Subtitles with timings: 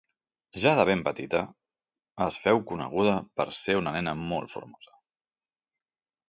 [0.61, 1.41] Ja de ben petita,
[2.25, 4.97] es féu coneguda per ser una nena molt formosa.